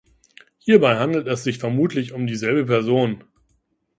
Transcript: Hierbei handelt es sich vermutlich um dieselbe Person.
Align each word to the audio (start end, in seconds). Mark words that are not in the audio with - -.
Hierbei 0.57 0.95
handelt 0.97 1.27
es 1.27 1.43
sich 1.43 1.59
vermutlich 1.59 2.11
um 2.13 2.25
dieselbe 2.25 2.65
Person. 2.65 3.23